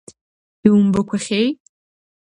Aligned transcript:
Иумбақәахьеи? 0.67 1.47